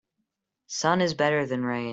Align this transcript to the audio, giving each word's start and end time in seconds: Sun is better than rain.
Sun 0.65 0.99
is 1.01 1.13
better 1.13 1.45
than 1.45 1.63
rain. 1.63 1.89